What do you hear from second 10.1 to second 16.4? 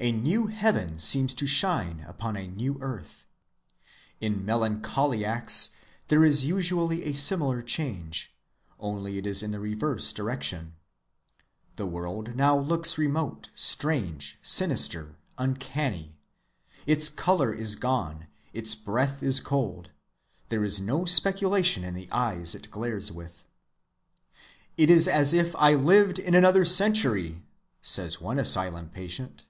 direction. The world now looks remote, strange, sinister, uncanny.